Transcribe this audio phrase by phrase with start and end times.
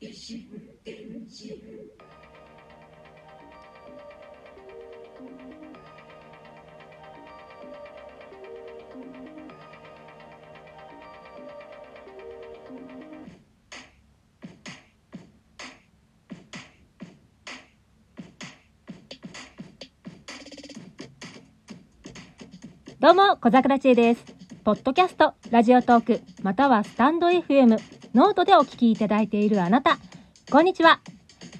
[0.00, 0.73] Yes, she.
[23.04, 24.24] どうも、小桜知恵です。
[24.64, 27.78] ポッドキャスト、ラジオトーク、またはスタンド FM、
[28.14, 29.98] ノートでお聞きいただいているあなた、
[30.50, 31.00] こんにちは。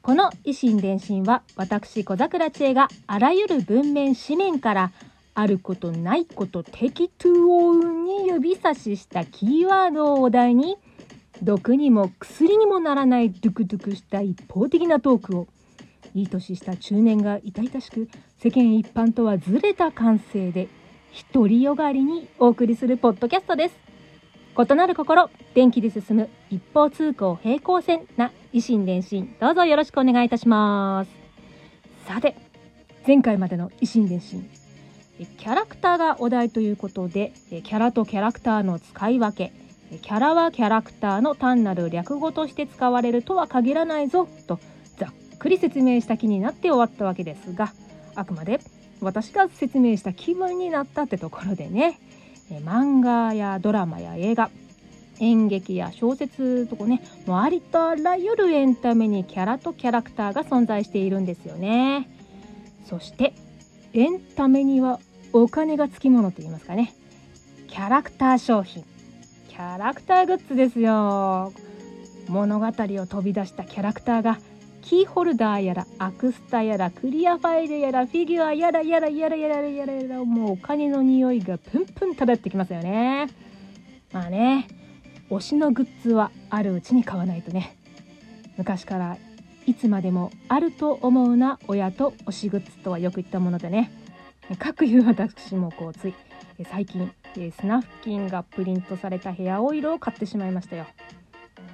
[0.00, 4.92] この異心電進は、私小桜知恵があらゆる文面、紙面から、
[5.34, 10.78] あることないこと適当に指差ししたキーワードをお題に、
[11.42, 15.48] 毒にも薬にもならないドゥクドゥクした一方的なトークを、
[16.14, 18.08] いい年した中年が痛々しく、
[18.38, 20.68] 世間一般とはずれた感性で
[21.32, 23.74] 独りよがりにお送りするポッドキャストです。
[24.58, 31.10] 異なる心、電気で進む一方通行平行線な維新伝心、どうぞよろしくお願いいたします。
[32.06, 32.36] さて、
[33.06, 34.48] 前回までの維新伝心、
[35.18, 39.52] キャラクターがお題ということで、キャラとキャラクターの使い分け、
[40.02, 44.58] キャラはキャラクターの単なる略語として使われるとは限らないぞ、と
[44.98, 47.72] ざっくり説明した気になって終わったわけですが、
[48.14, 48.60] あくまで
[49.00, 51.98] 私が説明した気分になったってところでね
[52.50, 54.50] 漫画やドラマや映画
[55.18, 62.08] 演劇や小説とかねもうありとあらゆるエンタメにキャラとキャラクターが存在しているんですよね。
[62.88, 63.32] そして
[63.94, 65.00] エンタメには
[65.32, 66.94] お金がつきものと言いますかね。
[67.68, 68.84] キャラクター商品。
[69.48, 71.52] キャラクターグッズですよ。
[72.28, 74.38] 物語を飛び出したキャラクターが
[74.86, 83.26] キーホルダーやらアクスタやらクリアファイルやらフィギュアやらやらやらやらやらやらもうお金の匂いがプンプン漂ってきますよね
[84.12, 84.68] まあね
[85.28, 87.76] 推しのグッズはあるうちに買わないとね
[88.56, 89.16] 昔から
[89.66, 93.90] いつまでもあると思うな親と推しグッズとはよく言ったものでね
[94.60, 96.14] 各いう私もこうつい
[96.70, 100.86] 最近スナフキンがプリントされたヘアオイルを買ってしまいましたよ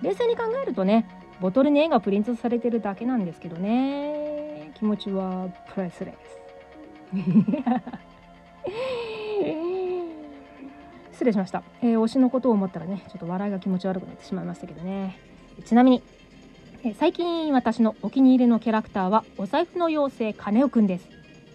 [0.00, 4.72] 冷静に考えるとねボトルに絵がプリントされてるだけなんですけどね。
[4.74, 6.40] 気持ちはプライスレス。
[11.12, 15.18] 失礼しました、えー、推しのことを思ったらねちょっと笑いが気持ち悪くなってしまいましたけどね。
[15.64, 16.02] ちなみに、
[16.82, 21.08] えー、最近私のお気に入りのキャラクターはお財布の妖精カネオくんです。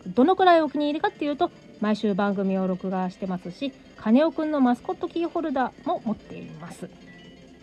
[0.07, 1.51] どのくらいお気に入りかっていうと
[1.81, 6.90] 毎週番組を録画してますしカネオくんのマスコットキーホルダーも持っています。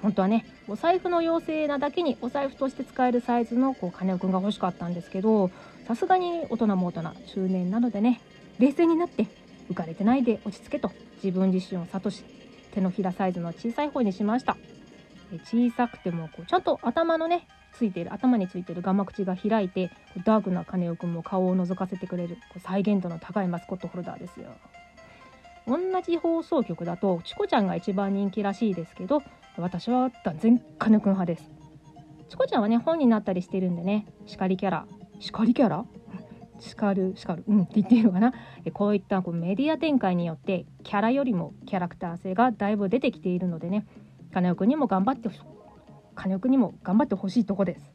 [0.02, 5.50] 本当はねお財布の妖精なだけにお財布として使えるサイズのこう金尾くんが欲しかったんですけど
[5.86, 7.02] さすがに大人も大人
[7.34, 8.20] 中年なのでね
[8.58, 9.26] 冷静になって
[9.70, 10.90] 浮かれてないで落ち着けと
[11.22, 12.24] 自分自身を諭し
[12.72, 14.56] 手のひらサイズの小さい方にしました。
[15.44, 19.90] 小さくてもこうちゃんと頭のねついてる頭についてるガマ口が開いて
[20.26, 24.50] ダークな金尾くんも顔を覗かせてくれるこう再現度の高いマスコットホルダーですよ。
[25.66, 29.22] 同じ放送局だとチコちゃんが一番人気らしいですけど
[29.58, 31.50] 私は断然カネくん派です。
[32.28, 34.06] チコちゃんはね本になったりしてるんでね。
[34.26, 34.86] 叱りキャラ。
[35.20, 35.84] 叱りキャラ？
[36.58, 37.44] 叱る叱る。
[37.46, 38.32] うんって言っていいのかな。
[38.72, 43.86] こういったこうメディア展開によってキャラよりもキャラクター性がだいぶ出てきているのでね。
[44.32, 45.28] 金尾くんにも頑張って
[46.14, 47.92] 金尾くんにも頑張ってほしいとこです、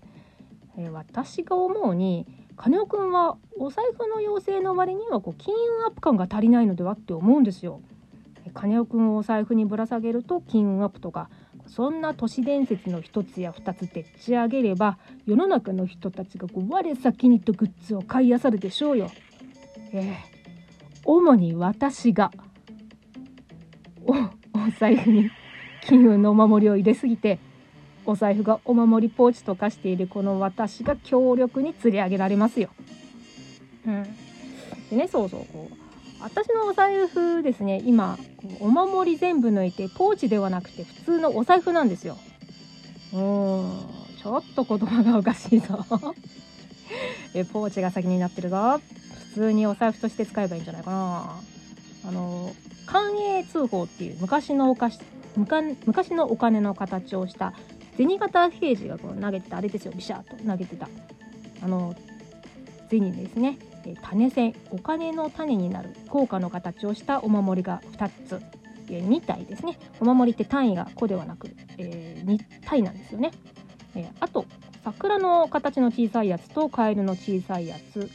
[0.78, 7.82] えー、私が思うに金尾くんはお財布の妖精の割にはこう金運アップ感が足りないのではって思うんですよ。
[8.54, 11.32] 金尾くんをお財布にぶら下げると金運アップとか
[11.68, 19.12] そんな都市伝説の一つや二つでっち上げれば世の中の人たちがこう我先にとグッズを買い漁るでしょうよ。
[19.94, 20.16] えー、
[21.06, 22.32] 主に私が
[24.06, 25.30] おお財布に
[25.82, 27.40] 金運のお守りを入れすぎて
[28.06, 32.70] お財布がお守りポーチと化しているこの私が強力に釣り上げられますよ。
[33.86, 34.04] うん、
[34.90, 35.87] でねそうそうこう
[36.20, 38.18] 私のお財布ですね今
[38.60, 42.18] お守り全部抜いてポーチではなくて普通のお財布なんですよ。
[43.14, 45.86] うんちょっと言葉がおかしいぞ。
[47.34, 48.82] えポーチが先になってるぞ。
[49.34, 51.40] 普通にお財布として使えばいいんじゃないかな。
[52.08, 52.54] あの
[52.86, 55.00] 寛永通報っていう昔のお菓子
[55.86, 57.54] 昔のお金の形をした
[57.96, 60.90] 銭形平次がこう投げてたあれですよビシャーと投げてた
[61.62, 61.94] あの
[62.90, 63.58] 銭ですね。
[64.02, 68.42] 種線お金の種になる硬貨の形をしたお守りが2つ。
[68.88, 69.78] 2体ですね。
[70.00, 73.32] お守りって単位が個ではなく、えー、2体なんですよね、
[73.96, 74.46] えー、あと
[74.86, 78.10] 桜の形の小さいやつとカエルの小さいやつ。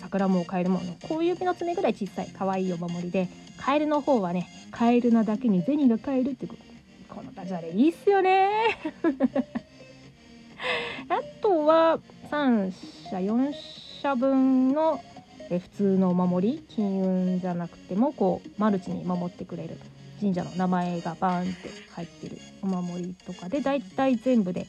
[0.00, 6.54] 桜もカエルも小指の爪ぐらい小さい可愛いお守りでカエルの方はねカエルなだけに銭が買えるってこ
[7.22, 8.48] のダジャレいいっすよね。
[11.08, 11.98] あとは
[12.30, 12.72] 3
[13.10, 13.83] 社4社
[14.14, 15.02] 分の
[15.48, 19.78] 普通のお守り金運じゃなくてもこうマルチに守ってくれる
[20.20, 24.66] 神社の名前がバーンって入ってるお守りとかでだいたい全部で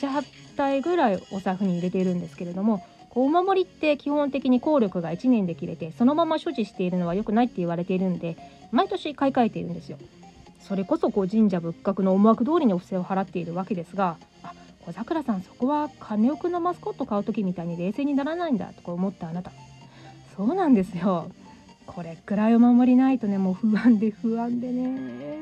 [0.00, 8.36] 78体ぐらいお財布に入れているんですけれどもお守りって基本的に効力が1年で切れてそのまま所持しているのは良くないって言われているんで
[8.72, 9.98] 毎年買い替えているんですよ。
[10.60, 14.52] それこそこう神社仏閣の思惑通りにお布施を払っているわけですがあ
[14.86, 19.52] 小桜さんそこは金尾くんのマスコット買う時みたいに冷静にならないんだとか思ったあなた。
[20.36, 21.30] そうなんですよ。
[21.86, 25.38] これくらいお守りないとねもう不安で不安でね、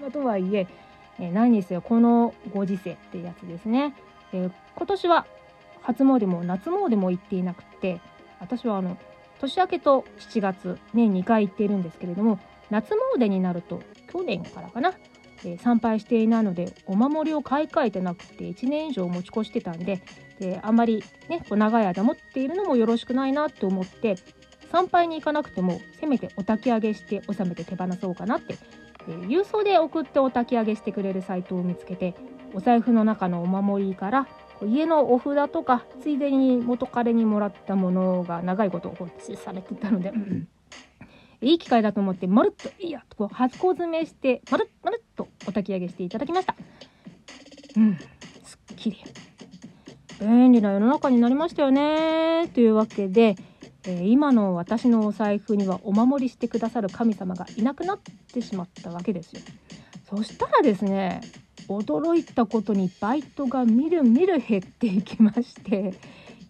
[0.00, 0.66] まあ、とはいえ
[1.18, 1.82] え何にせよ。
[1.82, 3.94] このご時世ってやつですね、
[4.32, 5.26] えー、今年は
[5.82, 8.00] 初詣も夏詣も行っていなくて
[8.40, 8.96] 私はあの
[9.40, 12.38] 年明けと7月年2回行っているんですけれども
[12.70, 13.82] 夏詣になると
[14.12, 14.92] 去年からかな、
[15.44, 20.02] え、参拝していないのでお守りを買い替えてなくて1年以上持ち越してたんで
[20.38, 24.16] であんまりねこう長い間持っているのもよろしくないなって思って
[24.70, 28.56] 参拝に行かなくてもせめてお焚き上げして収めて手放そうかなって、
[29.08, 32.14] え、郵送で送ってお焚き上げしてくれるサイトを見つけて
[32.54, 34.28] お財布の中のお守りから
[34.62, 40.12] 家のお札とかついでに元彼にもらったものが長いこと放置されてたので、
[41.42, 46.54] いい機会だと思ってまるっといいやとこう箱詰めしてまるっまるっとお焚き上げしていただきました。
[47.76, 47.96] うん。
[48.44, 48.98] すっきり。
[50.20, 52.48] 便利な世の中になりましたよね。
[52.54, 53.36] というわけで、
[53.84, 57.98] えー、今の私のお財布にはお守りしてくださる神様がいなくなっ
[58.32, 59.40] てしまったわけですよ。
[60.08, 61.20] そしたらですね
[61.68, 65.94] 驚いたことにバイトがみるみる減っていきまして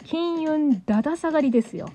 [0.05, 1.91] 金運だだ下がりですよ。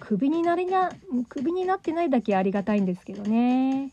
[0.00, 0.90] クビになりな
[1.28, 3.90] クビになってないだけありがたいんですけどね。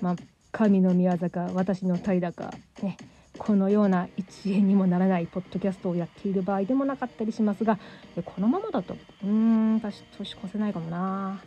[0.00, 0.16] まあ
[0.52, 2.50] 神の宮坂私の平高
[2.82, 2.96] ね
[3.36, 7.78] このような一円にもならないポッドキャストをやっている場合でもなかったりしますが
[8.24, 11.40] このままだとうーん私年越せないかもな。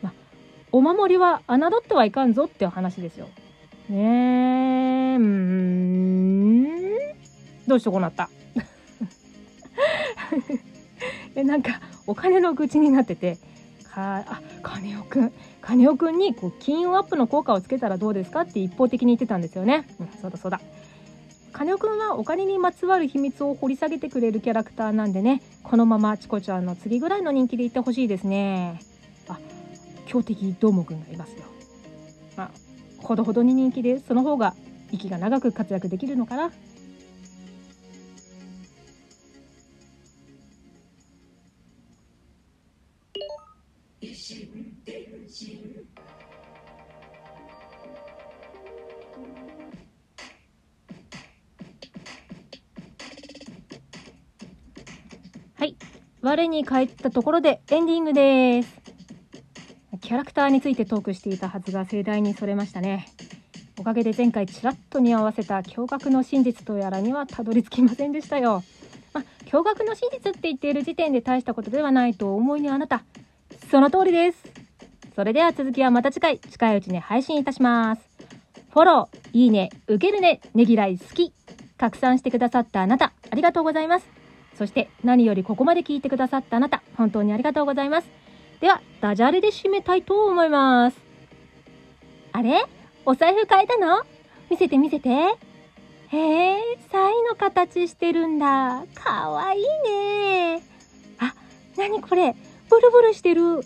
[0.00, 0.12] まあ
[0.72, 3.28] お守りは侮ってはいかんぞってお話ですよ。
[3.88, 6.62] ねえうん。
[7.66, 8.30] どうしてこうなった？
[11.34, 13.38] えなんかお金の愚痴になってて
[13.84, 20.60] かあ金尾くん金尾くんにこう金運アップの効果をつけたらどうですかって一方的に言ってたんですよね、うん、そうだそうだ。
[21.52, 28.80] 金尾くんはお金にまつわる秘密を掘り下げてくれるキャラクターなんでねこのままチコちゃんの次ぐらいの人気でいってほしいですね。
[29.28, 29.38] あ
[30.06, 31.44] 強敵どーもくんがいますよ。
[32.36, 32.50] まあ
[32.98, 34.54] ほどほどに人気でその方が
[34.90, 36.50] 息が長く活躍できるのかな。
[56.24, 58.80] 我に帰ったところでエンディングです。
[60.00, 63.08] キャラクターについてトークしていたはずが盛大にそれましたね。
[63.76, 68.62] おかげで前回ちらっとに合わせた驚愕の真実とやらにはたどり着きませんでしたよ。
[69.12, 73.02] まあ、驚愕の真実って言っている時点で大したことではないと思いにあなた。
[73.68, 74.44] その通りです。
[75.16, 78.02] それでは続きはまた次回、近いうちに配信いたします。
[78.70, 81.32] フォロー、いいね、受けるね、ねぎらい好き。
[81.78, 84.21] 拡散してくださったあなた、ありがとうございます。
[84.56, 88.08] そして何よりここまで聞いてくださったあなた、本当にありがとうございます。
[88.60, 90.96] では、ダジャレで締めたいと思います。
[92.32, 92.64] あれ？
[93.04, 94.02] お財布変えたの？
[94.50, 95.08] 見せて見せて。
[95.08, 95.34] へ
[96.12, 98.84] え、サイの形してるんだ。
[98.94, 100.62] かわいいね。
[101.18, 101.34] あ、
[101.76, 102.36] なにこれ？
[102.70, 103.62] ブルブルしてる。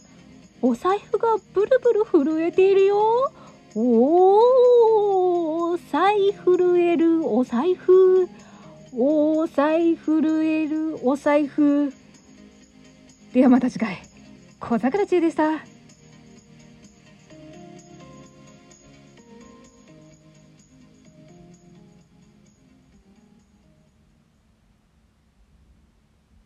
[0.62, 3.30] お財布がブルブル震えているよ。
[3.74, 8.26] おー、財震えるお財布。
[8.98, 11.92] お財布震えるお財布。
[13.34, 13.98] ではまた次回。
[14.58, 15.75] 小桜中でした。